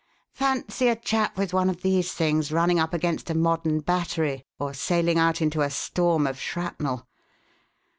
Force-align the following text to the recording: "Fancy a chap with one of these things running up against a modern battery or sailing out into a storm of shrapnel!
"Fancy 0.33 0.87
a 0.87 0.95
chap 0.95 1.37
with 1.37 1.53
one 1.53 1.69
of 1.69 1.83
these 1.83 2.11
things 2.11 2.51
running 2.51 2.79
up 2.79 2.91
against 2.91 3.29
a 3.29 3.35
modern 3.35 3.81
battery 3.81 4.47
or 4.57 4.73
sailing 4.73 5.19
out 5.19 5.43
into 5.43 5.61
a 5.61 5.69
storm 5.69 6.25
of 6.25 6.39
shrapnel! 6.41 7.07